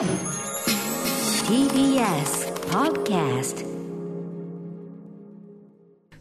[0.00, 0.08] TBS
[2.70, 3.66] Podcast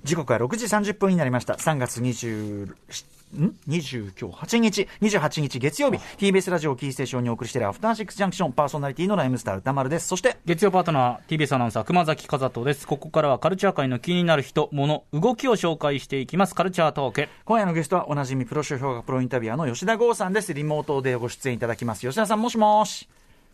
[0.04, 1.54] 時刻は6時30分になりました。
[1.54, 10.10] 3月20、ん ?20 今日8日、28日月曜日、TBS ラジオキーステーションにお送りしているアフターシックスジャンクションパーソナリティのライムスター歌丸です。
[10.10, 20.54] そして、月曜パートナー TBS アナウンサー熊崎和人ですここからはカルチャー界の気になる人物動きを紹介していきますカルチャートーク今夜のゲストはおなじみプロ書評価プロインタビュアーの吉田剛さんです。
[20.54, 22.02] リモートでご出演いただきます。
[22.02, 23.08] 吉田さん、もしもし。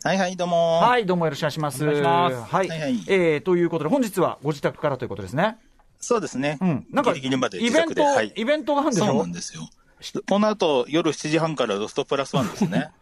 [0.06, 0.82] はいはい、どうも。
[0.82, 1.84] はい、どうもよろしくお願いします。
[1.84, 2.68] お願いしますはい。
[2.70, 5.58] はいはいえー、ということで、本日はご自宅からということですね。
[6.00, 6.59] そうですね。
[6.62, 6.86] うん。
[6.91, 8.04] なんか、ギリギリまでイベント、自宅で。
[8.04, 8.31] はい。
[8.36, 9.05] イベントがあるんでしょ？
[9.08, 9.68] そうなんですよ。
[10.30, 12.91] この後、夜7時半からロストプラスワンですね。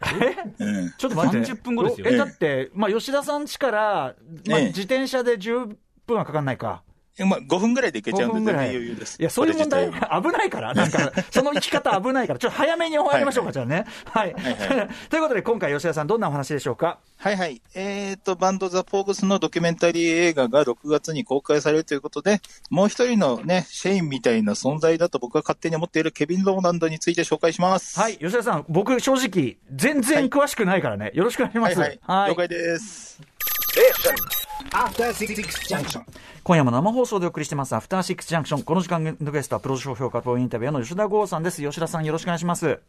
[0.58, 0.64] え？
[0.64, 0.94] うん。
[0.96, 1.46] ちょっと待って。
[1.52, 4.14] 30分後ですよえ、だって、まあ、吉田さん家から、
[4.48, 6.84] まあ、ええ自転車で10分はかかんないか。
[6.86, 8.70] えまあ、5分ぐらいで行けちゃ5うんで、全然分ぐらい。
[8.70, 9.16] 余裕です。
[9.20, 10.74] いや、そういう問題、危ないから。
[10.74, 12.38] なんか、 その生き方危ないから。
[12.40, 13.84] ちょっと早めに終わりましょうか、はいじゃあね。
[14.06, 14.32] はい。
[14.32, 16.98] はいは ということで、今回、吉田さん、どんなお話でしょうか？
[17.16, 17.62] はいはい。
[17.74, 27.98] えーと、バンドザ・ポーグスのドキュメンタリー映画が6月に公開されるということで、もう一人のね、シェインみたいな存在だと僕が勝手に思っているケビン・ローランドについて紹介します。
[27.98, 28.16] はい。
[28.18, 31.12] 吉田さん、僕、正直、全然詳しくないからね。
[31.14, 31.78] よろしくお願いします。
[31.78, 32.30] はいはい。
[32.30, 33.20] 了解です。
[36.42, 38.62] 今夜も生放送でお送りしてます、アフターシックスジャンクション。
[38.62, 41.62] この時間のゲストは、プロ商評価プロインタビュアーの吉田剛さんです。
[41.62, 42.80] 吉田さん、よろしくお願いします。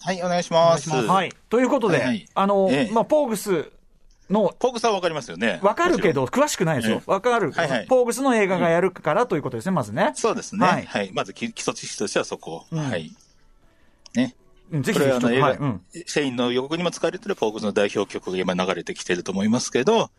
[0.00, 0.90] はい、お願いします。
[0.90, 1.32] はい。
[1.48, 3.70] ということで、はいはいあの、ええまあ、ポーグス
[4.30, 5.60] の、ポーグさんわかりますよね。
[5.62, 7.02] わかるけど、詳しくないですよ。
[7.06, 10.12] えわかる、はいはいポーグスの映画がやるからということですね、まずね。
[10.14, 10.66] そうですね。
[10.66, 11.12] ははいい。
[11.12, 12.66] まず基基礎知識としてはそこ。
[12.72, 13.12] んはい。
[14.14, 14.34] ね。
[14.72, 15.56] うんぜひこれはあの映画、はい。
[15.58, 15.82] うん。
[15.92, 20.10] シェインの予告にも使われてるポーグスの代表曲が今流れてきてると思いますけど、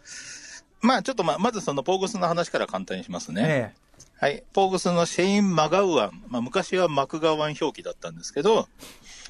[0.83, 3.73] まあちょっとまあ、まずそのポーグスの話から簡単にしますね。
[3.75, 3.83] え
[4.19, 4.43] はい。
[4.53, 6.23] ポーグスのシェイン・マガウアン。
[6.27, 8.67] まあ昔はマクガワン表記だったんですけど、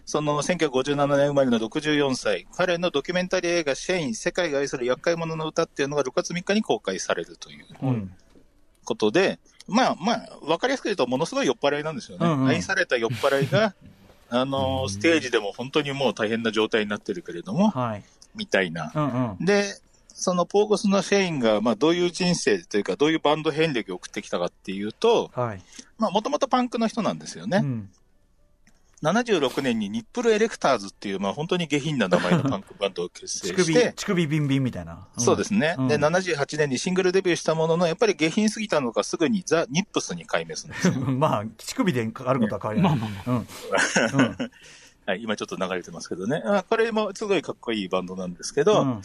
[0.05, 8.11] その1957年生まれの64歳、彼のドキュメンタリー映画シェイン、世界が愛する厄介者の歌っていうのが6月3日に公開されるというえうん。
[8.83, 12.25] ことで、まあまあ、わかりやすく言うとものすごい酔っ払いなんですよね。
[12.25, 13.73] うんうん愛された酔っ払いが、
[14.29, 18.03] あの、ステージでも本当にもう大変な状態になってるけれども、はい。
[18.35, 18.91] みたいな。
[18.93, 19.45] うんうん。
[19.45, 19.73] で、
[20.13, 25.31] そのポーゴスのシェインが、まあどういう人生というか、どういうバンド遍歴を送ってきたかっていうと、
[25.97, 27.61] もともとパンクの人なんですよね。
[27.63, 27.89] うん。
[29.03, 34.93] 76年にニップルエレクターズっていう、まあ本当に下品な名前のパンクバンドを結成して、 乳首ビンビンみたいな。
[34.93, 35.75] んそうですね。
[35.77, 40.93] うんで、78年にシングルデビューしたものの、やっぱり下品すぎたのかすぐにザ・ニップスに改名するんですよ。
[41.11, 42.95] まあ、乳首であることは変わりない。
[42.95, 43.35] まあまあうん。
[43.37, 44.51] うん。
[45.05, 46.41] はい、今ちょっと流れてますけどね。
[46.45, 49.01] あこれもすごいかっこいいバンドなんですけど、うん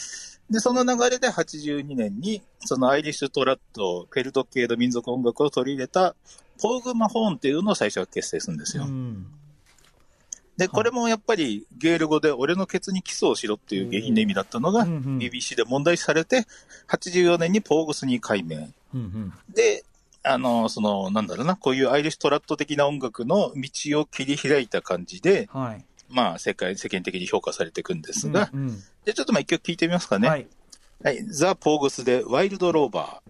[0.50, 6.14] で、その流れで82年に、そのアイリッシュトラット、フェルト系の民族音楽を取り入れた、
[6.60, 8.84] ポーグ・マホーンっていうのを最初は結成するんですよ。
[8.84, 9.26] うん。
[10.56, 16.46] で、これもやっぱりゲール語で俺のケツにキスをしろっていう下品な意味だったのが、BBC で問題視されて、
[16.88, 18.56] 84年にポーグスに改名。
[18.56, 19.32] うんうん。
[19.54, 19.84] で、
[20.28, 25.84] あの、その、なんだろうな、こういうアイリッシュトラット的な音楽の道を切り開いた感じで、はい。
[26.08, 30.28] まあ、世界、世間的に評価されていくんですが、うんうんじゃあちょっとまあ一曲聴いてみますかね。
[30.28, 30.40] はは
[31.12, 31.16] い。
[31.16, 31.24] い。
[31.30, 33.22] ザ・ポーグスでワイルド・ローバ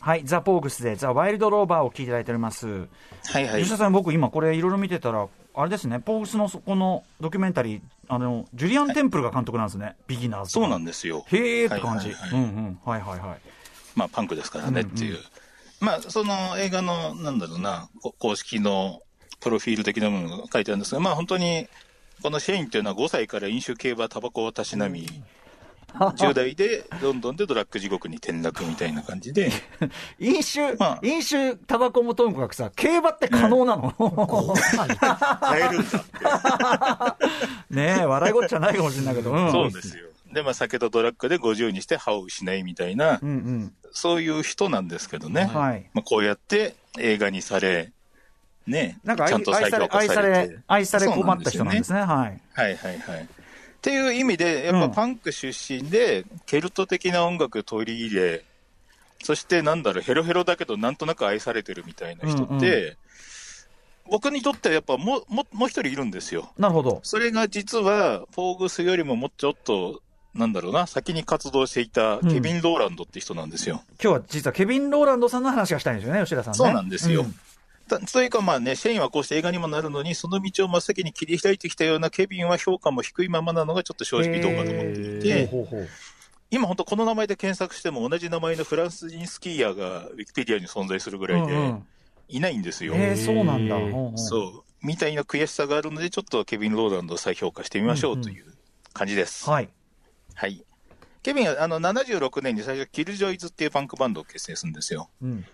[0.00, 0.22] はい。
[0.24, 2.66] ザ・ポーグスで、ザ・ワイルド・ローバーを聞いていただいております。
[2.66, 2.88] ー。
[3.24, 3.72] はいはい吉。
[3.72, 9.96] 田さん、僕今これいろいろ見てたら、あれですね、ポーグスのそこのドキュメンタリー、あの、ジュリアン・テンプルが監督なんですね。
[10.06, 10.52] ビギナーズ。
[10.52, 11.24] そうなんですよ。
[11.28, 12.12] へーって感じ。
[12.12, 12.78] はいはいはいうんうん。
[12.84, 13.40] はいはいはい。
[13.94, 15.18] まあ、パンクですからねっていう。
[15.80, 19.02] まあ、その映画の、なんだろうな、こ公式の
[19.40, 21.68] プロフィール的なものが書いてあるんですが、まあ本当に、
[22.22, 25.06] このシェインっていうのは5歳から飲酒、競馬、タバコをたしなみ、
[25.94, 29.52] 10代でロンドンでドラッグ地獄に転落みたいな感じで、
[30.18, 33.94] 飲酒、まあ飲酒、タバコもともかくさ、競馬って可能なの、
[35.52, 35.98] 変えるんだ
[37.10, 37.74] って。
[37.74, 39.52] ねえ、笑いごっちゃないかもしれないけど、うん。
[39.52, 40.06] そうですよ。
[40.34, 43.74] で、まあ酒とドラッグで50にして歯を失いみたいなう、んうん。
[43.92, 45.44] そういう人なんですけどね。
[45.44, 45.88] はい。
[45.94, 47.92] まあこうやって映画にされ、
[48.66, 52.00] ね、なんか愛ちゃんと再愛され、評価され愛されて。、愛され困った人なんですね。
[52.00, 52.40] はい。
[52.52, 53.22] はいはいはい。
[53.22, 53.26] っ
[53.80, 58.44] ていう意味で、やっぱパンク出身で、ケルト的な音楽取り入れ、
[59.22, 62.96] そしてなんだろう、ヘロヘロだけどなんとなく愛されてるみたいな人って、うん
[64.10, 66.52] 僕にとってはやっぱもう、もう、もう一人いるんですよ。
[66.58, 67.00] なるほど。
[67.02, 70.02] それが実は、ポーグスよりももうちょっと、
[70.34, 73.82] なんだろうな、先に活動していたケビン・ローランドって人なんですよ。
[74.02, 76.56] 今日は実はケビン・ローランドさんの話がしたいんですよね、吉田さんね。
[76.56, 77.22] そうなんですよ。
[77.22, 77.34] うん
[77.86, 85.88] たというかまあね、シェインはこうして映画にもなるのに、その道を真っ先に切り開いてきたようなケビンは評価も低いままなのがちょっと正直どうかと思っていへて、ーほうほうほう
[86.50, 91.86] 今本当この名前で検索しても同じ名前のフランス人スキーヤーがウィキペディアに存在するぐらいでうんうん
[92.28, 92.94] いないんですよ。
[92.96, 93.76] えー、そうなんだ。
[94.16, 94.86] そう。
[94.86, 98.46] みたいな悔しさがあるので、ちょっとケビン・ローランドを再評価してみましょうという
[98.92, 99.48] 感じです。
[99.48, 99.68] はい。
[100.34, 100.64] はい。
[101.22, 105.08] ケビンはあの76年に最初、キルジョイズっていうパンクバンドを結成するんですよ。
[105.22, 105.44] うん。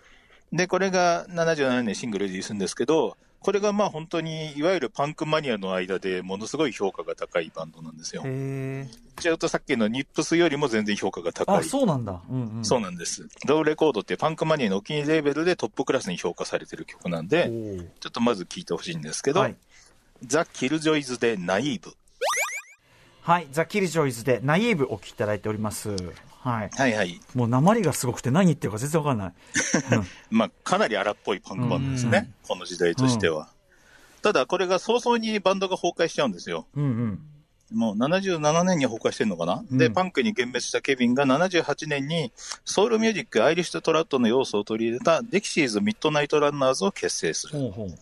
[0.52, 8.22] で、これが77年にシングルリリースするんですけど、これがまあ本当に、いわゆるパンクマニアの間でものすごい評価が高いバンドなんですよ。
[8.26, 8.88] へえ。
[9.20, 11.64] ちょっとさっきのニップスよりも全然評価が高あ、い。
[11.64, 12.20] そうなんだ。
[12.28, 12.64] うんうん。
[12.64, 13.28] そうなんです。
[13.46, 17.48] ローレコードってパンクマニアのお気に入りレーベルでトップクラスに評価されてる曲なんで、
[18.00, 19.56] ちょっとまず聴いてほしいんですけど、はい
[20.26, 21.94] ザ・キルジョイズでナイーブ。
[23.22, 23.48] はい。
[23.50, 25.90] ザ・キルジョイズでナイーブお聞きいただいております。
[26.40, 26.70] はい。
[26.72, 27.20] はいはい。
[27.34, 29.32] もう鉛がすごくて何言ってるか全然わかんない。
[30.30, 32.30] まあ、かなり荒っぽいパンクバンドですね。
[32.48, 33.48] この時代としては。
[34.22, 36.66] ただ、これが早々にバンドが崩壊しちゃうんですよ。
[36.74, 37.20] うんうん。
[37.72, 42.32] もう77年に崩壊してるのかな、うんで、パンクに幻滅したケビンが78年に
[42.64, 47.58] ソウルミュージック、アイリッシュトラッドの要素を取り入れたデキシーズ・ミッドナイト・ランナーズを結成する。
[47.58, 47.98] ほうほう。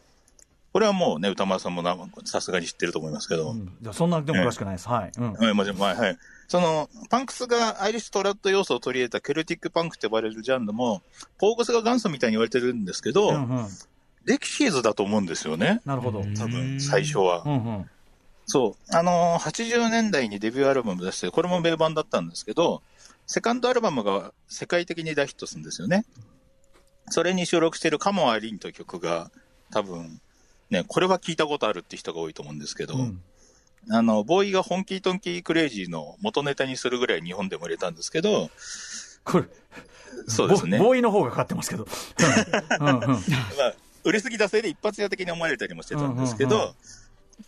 [0.78, 3.50] これはもうね、歌丸さんもなさすがに知ってると思いますけど。
[3.50, 4.88] うん、じゃあそんなでも詳しくないです。
[4.88, 5.12] はい。
[5.18, 5.32] うん。
[5.32, 6.18] はい、もちろんはい、はい。
[6.46, 11.02] その、パンクスがアイリッシュトラッド要素を取り入れたケルティックパンクと呼ばれるジャンルも、
[11.36, 13.66] ポーグスが元祖みたいに言われてるんですけど、うんうん。
[14.24, 15.80] デキシーズだと思うんですよね。
[15.84, 16.20] なるほど。
[16.20, 17.42] うん多分、最初は。
[17.44, 17.90] うん。
[18.46, 18.96] そう。
[18.96, 22.82] あのー80年代にデビューアルバム出して、これも名盤だったんですけど、
[23.26, 26.04] セカンドアルバムが世界的に大ヒットするんですよね。
[27.10, 29.32] それに収録しているカモアリンという曲が、
[29.72, 30.20] 多分、
[30.70, 33.22] ね、これは聞いたことあるって人が多いと思うんですけど、うん
[33.90, 38.50] あの、ボーイが本気トンキークレイジーの元ネタにするぐらい日本でも売れたんですけど、
[39.24, 39.44] これ、
[40.26, 40.78] そうですね。
[40.78, 41.86] ボボーイの方がかかってますけど。
[42.80, 43.00] うんうんうん。
[43.00, 43.74] まあ、
[44.04, 46.74] 売れすぎたせいで一発屋的に思われたりもしてたんですけうんうんど、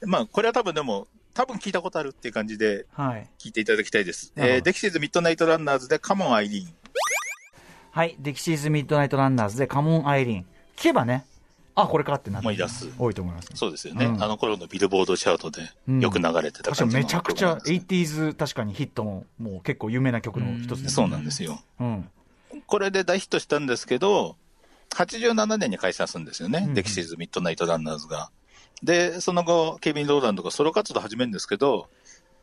[0.07, 3.29] まあ、これは多分でも、多分聞いたことあるっていう感じではい。
[3.39, 4.33] 聞いていただきたいです。
[4.35, 6.75] なるほどえーデキシーズミッドナイトランナーズでカモンアイリーン。
[7.93, 8.17] はい。
[8.21, 10.41] デキシーズ・ミッドナイト・ランナーズでカモン・アイリーン。
[10.77, 11.27] 聞けばね、
[11.75, 13.49] あ、これかってなって思い出す多いと思います。
[13.55, 14.07] そうですよね。
[14.07, 21.61] うんあの頃のビルボードチャートでうんよく流れてた感じのめちゃくちゃ曲なんですね 80s 確かにヒットのもう結構有名な曲の一つです、そうなんですよ。
[21.81, 22.09] うん。
[22.67, 24.37] これで大ヒットしたんですけど、
[24.91, 26.65] 87年に解散するんですよね。
[26.67, 28.31] うんデキシーズミッドナイトランナーズが。
[28.83, 31.89] で、その後、ケビン・ローランドがソロ活動を始めるんですけど、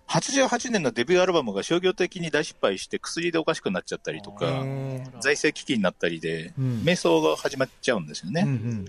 [0.07, 8.41] 88年のデビューアルバムが商業的に大失敗して薬でおかしくなっちゃったりとか、へ財政危機になったりで、うん迷走が始まっちゃうんですよーうね。
[8.43, 8.85] ん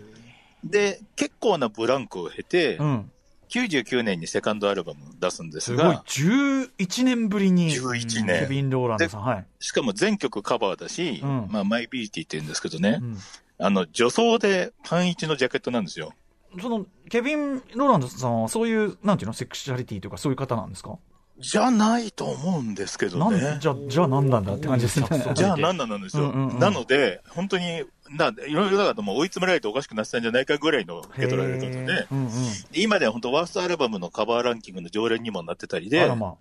[0.64, 2.86] で、結構なブランクを経て、うん。
[2.86, 3.12] うん。
[3.48, 5.86] 99年にセカンドアルバム出すんですすごい。
[5.86, 7.70] が、11年ぶりに。
[7.70, 9.22] 11年ケビン・ローランドさん。
[9.22, 9.46] はい。
[9.58, 13.18] しかも全曲カバーだし、うんまあ、マイビーティって言うんですけどね、うん
[13.60, 16.12] あの、女装でパンイチのジャケットなんですよ。
[16.60, 20.98] その、ケビン・ローランドさんはそういう、なんていうの、セクシャリティとかそういう方なんですか？
[21.40, 23.58] じゃないと思うんですけどなんね。
[23.60, 25.08] じゃ、じゃあ何なんだって感じですね。
[25.34, 26.24] じゃあ何なんなんですよ。
[26.24, 32.30] うんうんうんなので、本当に、ないろいろだからもう追い詰められておかしくなってたんじゃないかぐらいの受け取られ方で、へーうんうん。
[32.72, 36.34] 今では本当ワーストアルバムのカバーランキングの常連にもなってたりでまあ。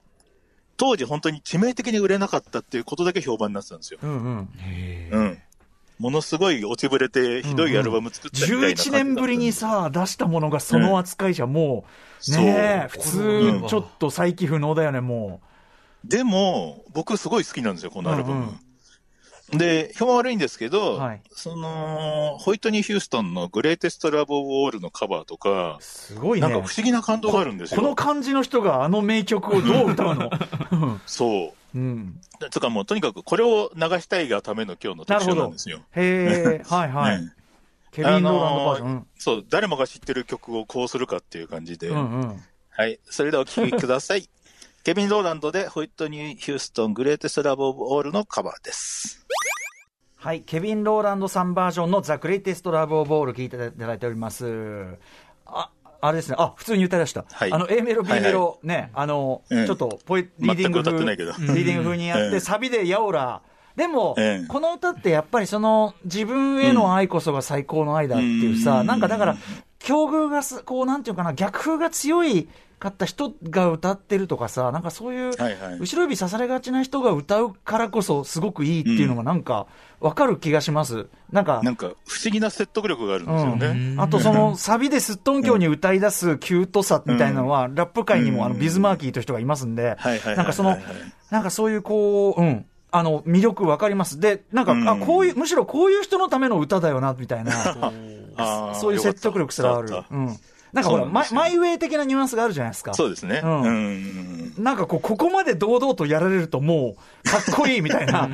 [0.78, 4.00] 当時本当に致命的に売れなかったっていうことだけ評判になってたんですよ。
[4.02, 4.50] うんうん。
[5.12, 5.42] うん。
[6.00, 11.86] ものすごい落ちぶれてひどいアルバム作ったみたいな感じだった11年ぶりにさ、出したものがその扱いじゃも
[12.28, 13.02] う、ねえ、そう。
[13.02, 15.42] 普通、ちょっと再起不能だよね、も
[16.06, 18.36] でも、僕すごい好きなんですよ、このアルバム。
[18.36, 18.60] うん
[19.52, 26.48] で、評判悪いんですけど、はいその、ホイットニー・ヒューストンのグレイテスト・ラブ・オブ・オールのカバーとかう。、すごいね。
[26.48, 27.82] なんか不思議な感動があるんですよ。
[27.82, 30.30] この感じの人があの名曲をどう歌うの？
[31.06, 32.20] そうん。
[32.42, 32.50] う。
[32.50, 35.80] つかもうとにかくこれを流したいがための今日の特集なんですよ。
[35.96, 37.22] へえ、 はいはい。
[37.22, 37.32] ね
[37.92, 38.90] ケビン・ローランドバージョン。
[38.90, 41.88] あのーそう、誰もが知ってる曲をこうするかっていう感じで。
[41.88, 42.44] うんうんうん。
[42.70, 43.00] はい。
[43.06, 44.28] それではお聴きください。
[44.84, 49.26] ケビン・ローランドでホイットニー・ヒューストングレイテスト・ラブ・オブ・オールのカバーです。
[50.20, 54.98] はい、ケビン・ローランドさんバージョンのザ・グレイテスト・ラブ・オブ・オール聞いていただいております。
[55.46, 55.70] あ、
[56.02, 56.36] あれですね。
[56.40, 57.26] あ、普通に歌い出した。
[57.32, 63.42] はいあの、A メロ、B はいはいメロ、ね、あの、うんちょっとポエ、リーディング風、リーディング風にやって、うんサビでヤオラ。
[63.76, 69.38] でも、うんこの歌ってやっぱりその、自分への愛こそが最高の愛だっていうさ、うんなんかだから、
[69.78, 75.32] 境遇がす、こう、なんていうかな、逆風が強いかった人が歌ってるとかさ、なんかそういう、
[75.80, 79.68] 後ろ指刺されがちな人が歌うからこそ、すごくいいっていうのがなんか、
[80.00, 81.08] わかる気がします。
[81.32, 83.68] なんか、なんか不思議な説得力があるんですよね。
[83.68, 89.98] うんあとそのサビですっとんきょうに歌い出すキュートさみたいなのは、ラップ界にもあのビズマーキーという人がいますんで
[90.36, 90.78] なんかその、
[91.32, 92.66] なんかそういうこう、うん。
[92.90, 94.20] あの、魅力わかります。
[94.20, 97.52] で、なんか、うんあ、こういう、むしろこういう人のための歌だよな、みたいな、
[98.76, 100.38] そういう説得力すらあるうん。
[100.74, 102.94] なんかほら、ママイウェイ的なニュアンスがあるじゃないですか。
[102.94, 103.42] そうですね。
[103.44, 108.28] うんうんなんかこう、ここまで堂々とやられるともう、かっこいいみたいな。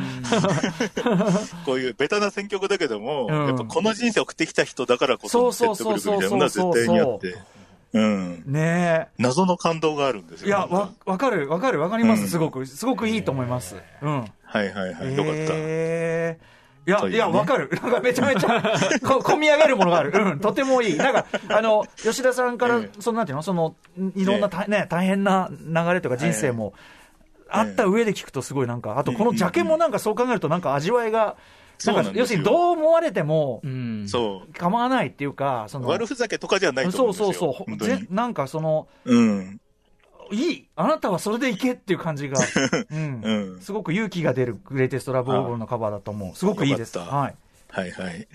[1.66, 7.36] こういうベタな選曲だけども、うんやっぱこの人生送ってきた人だからこそのそう説得力みたいなのそうそうは絶対にあって。
[7.94, 8.44] うん。
[8.48, 10.50] ね謎の感動があるんですえ。
[10.50, 10.58] よ。
[10.58, 12.66] いや、わ、わかる、わかる、わかります、すごく。
[12.66, 13.76] すごくいいと思います。
[14.02, 14.26] うん。
[14.44, 15.16] はいはいはい。
[15.16, 15.54] よかった。
[15.56, 17.70] えーいや、といや、わかる。
[17.82, 18.62] なんかめちゃめちゃ、
[19.02, 20.12] こ込み上げるものがある。
[20.14, 20.98] うん、とてもいい。
[20.98, 23.44] なんか、あの、吉田さんからええ、その、なんていうの？
[23.44, 23.76] その、
[24.16, 26.74] いろんな大,、ね、大変な流れとか人生も、
[27.50, 31.38] あった上で聞くとすごいなんか、あとこのジャケもなんかそう考えるとなんか味わいが、なんか、
[31.78, 34.08] そうなんですよ要するにどう思われてもう、ん。
[34.08, 34.54] そう。
[34.54, 37.52] 構わないっていうか、その、悪ふざけとかじゃないと思そううんですよ。
[37.52, 37.66] そうそう。
[37.68, 37.98] 本当に。
[38.00, 39.60] ぜなんかその、うん。
[40.32, 42.40] いいあなたはそれでいけっていう感じが、
[42.92, 46.36] うんうんすごく勇気が出る Greatest Love of All のカバーだと思う。
[46.38, 46.98] すごくいいです。
[46.98, 47.36] はい。
[47.70, 48.28] はいはい。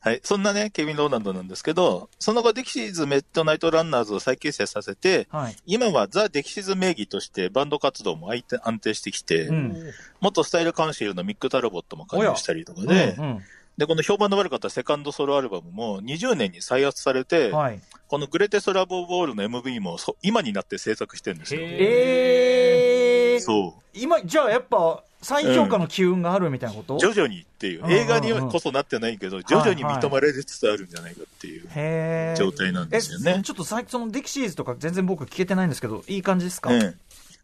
[0.00, 0.20] はい。
[0.22, 5.56] そんなね、ケビン・ローランドなんですけど、その後、デキシーズ・ミッドナイト・ランナーズを再結成させて、はい。
[5.66, 9.92] 今はザ・デキシーズ名義としてバンド活動も相手安定してきて、うん。
[10.20, 13.42] 元スタイルカウンシルのミック・タルボットも加入したりとかで、うん
[13.76, 17.80] で、この評判の悪かったセカンドソロアルバムも20年に再発されて、うんはい。
[18.08, 21.60] このグレテスト・ラブ・オブ・オールの MV もそ今になって制作してるんですよ。
[21.62, 23.82] えー、そう。
[23.92, 27.88] 今、じゃあやっぱ、再評価の機運があるみたいなこと、徐々にっていうう。
[27.88, 33.42] ん映画にはこそなってないけど、徐々に認められつつあるんじゃないかっていう状態なんですよねえ。
[33.42, 36.94] ちょっと最近、そのデキシーズとか全然僕聞けてないんですけど、いい感じですか、うん。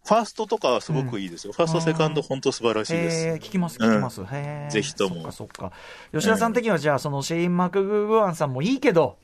[0.05, 1.53] ファーストとかはすごくいいですよ。
[1.53, 3.27] ファースト、セカンド、本当素晴らしいでへす。
[3.29, 4.21] ー聞きます、聞きます。
[4.23, 5.73] へーぜひともそっかそっか。
[6.13, 9.17] 吉田さん的には、じゃあ、そのシェイン・マクグーアンさんもいいけど、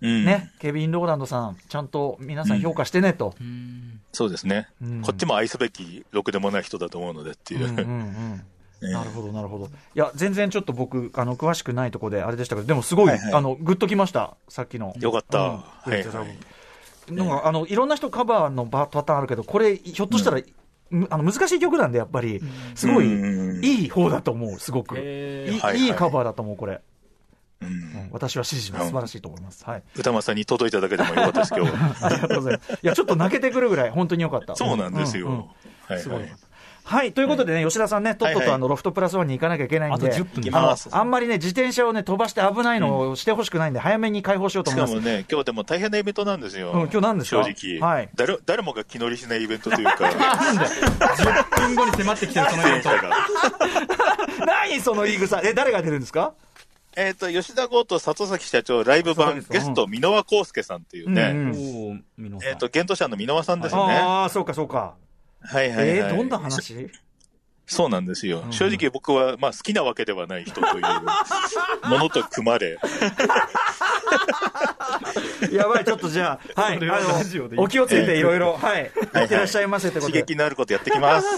[0.00, 0.24] うん。
[0.24, 3.34] ね、ケビン・ローランドさん、ちゃんと皆さん評価してねと。
[4.12, 5.02] そうですねうん。
[5.02, 7.68] こっちも愛すべき、ろくでもない人だと思うのでっていう。
[7.68, 8.44] うんうんうん
[8.82, 9.66] ええなるほど、なるほど。
[9.66, 14.94] いや、全然ちょっと僕、あの、詳しくないところであれでしたけど、でもすごい、はいはいあの、グッときました、さっきの。
[14.98, 15.38] よかった。
[15.38, 16.38] うんはいはい。
[17.10, 20.40] なんか、あの、いろんな人カバーのパパターンあるけど、これ、ひょっとしたら、
[20.90, 22.40] むあの難しい曲なんで、やっぱり、
[22.74, 24.96] すごい、うんいい方だと思う、すごく。
[24.96, 26.80] いへいーはいはいいいカバーだと思う、これ。
[27.60, 28.86] ううんん私は支持します。
[28.86, 29.64] 素晴らしいと思います。
[29.64, 29.82] はい。
[29.96, 32.06] 歌間さんに届いただけでもよかったです、今日は。
[32.06, 32.72] ありがとうございます。
[32.72, 34.54] いや、ちょっと泣けてくるぐらい、本当によかった。
[34.56, 35.28] そうなんですよ。
[35.28, 35.44] うんうん
[35.86, 36.22] はいすごい
[36.86, 36.98] はい。
[36.98, 37.12] はい。
[37.12, 44.92] ということでね、吉田さんね、とっととあの、ロフトプラスワンに行かなきゃいけないんで、あと10分で行きますあんまりね、自転車をね、飛ばして危ないのをしてほしくないんで、早めに開放しようと思います。
[44.92, 46.72] しかもね、今日でも大変なイベントなんですよ。
[46.72, 47.42] うん今日何ですか？
[47.44, 47.88] 正直。
[47.94, 53.10] はい誰誰もが気乗りしないイベントというか、10分後に迫ってきてるそのイベントが。
[54.46, 55.40] 何その言い草？
[55.42, 56.34] え、誰が出るんですか？
[56.96, 61.34] えっと、吉田剛と里崎社長ライブ版ゲスト、箕輪康介さんっていうね、
[62.46, 63.94] えっと、現当社の箕輪さんですよね。
[63.96, 64.94] ああ、そうかそうか。
[65.44, 65.88] はいはいはい。
[65.98, 66.90] えー、どんな話？
[67.66, 68.44] そうなんですよ。
[68.50, 70.84] 正直僕は、まあ好きなわけではない人という
[71.88, 72.78] ものと組まれ、
[75.52, 80.20] やばい、ちょっとじゃあ、はい、あの、お気をつけていろいろ、 はい、いはいってらっしゃいませってことで。
[80.20, 81.28] 刺激のあることやってきます。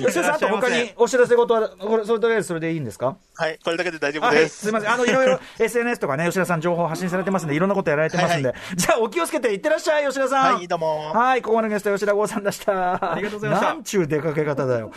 [0.00, 3.16] 吉田さん、あと他にお知らせ事は、これ、それとりあえずそれでいいんですか？
[3.34, 4.58] はい、これだけで大丈夫はい、です。
[4.60, 4.90] すみません。
[4.92, 8.48] あの、いろいろ SNS とかね、吉田さん情報発信されてますんで、いろんなことやられてますんで。
[8.48, 10.54] はじゃあ、お気をつけていってらっしゃい、吉田さん。
[10.56, 11.12] はい、どうも。
[11.12, 13.12] はい、ここまでのゲスト、吉田剛さんでした。
[13.12, 14.92] ありがとうございましたなんちゅう出かけ方だよ。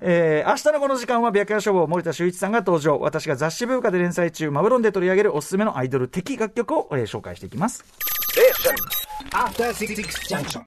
[0.00, 2.98] えー、明日のこの時間は、白夜書房、森田修一さんが登場。
[3.00, 7.84] 私が雑誌文化で連載中、マブロンで取り上げるおすすめのアイドル的きい楽曲をえ紹介していきます。